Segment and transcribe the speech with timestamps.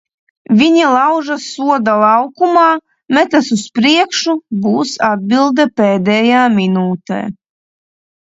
[0.59, 2.63] Viņi laužas soda laukumā,
[3.17, 7.21] metas uz priekšu, būs atbilde pēdējā minūtē.